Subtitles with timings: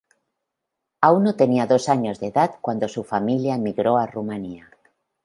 [0.99, 4.71] Aún no tenía dos años de edad cuando su familia emigró a Rumanía.